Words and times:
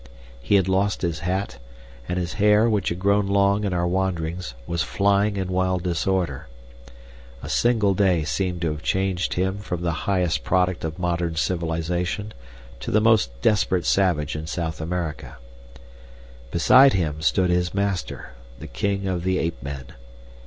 He 0.41 0.55
had 0.55 0.67
lost 0.67 1.03
his 1.03 1.19
hat, 1.19 1.59
and 2.09 2.17
his 2.17 2.33
hair, 2.41 2.67
which 2.67 2.89
had 2.89 2.97
grown 2.97 3.27
long 3.27 3.65
in 3.65 3.71
our 3.71 3.85
wanderings, 3.85 4.55
was 4.65 4.81
flying 4.81 5.37
in 5.37 5.49
wild 5.49 5.83
disorder. 5.83 6.47
A 7.43 7.49
single 7.49 7.93
day 7.93 8.23
seemed 8.23 8.63
to 8.63 8.71
have 8.71 8.81
changed 8.81 9.35
him 9.35 9.59
from 9.59 9.81
the 9.83 9.91
highest 10.09 10.43
product 10.43 10.83
of 10.83 10.97
modern 10.97 11.35
civilization 11.35 12.33
to 12.79 12.89
the 12.89 12.99
most 12.99 13.29
desperate 13.43 13.85
savage 13.85 14.35
in 14.35 14.47
South 14.47 14.81
America. 14.81 15.37
Beside 16.49 16.93
him 16.93 17.21
stood 17.21 17.51
his 17.51 17.71
master, 17.75 18.31
the 18.59 18.65
king 18.65 19.07
of 19.07 19.23
the 19.23 19.37
ape 19.37 19.61
men. 19.61 19.85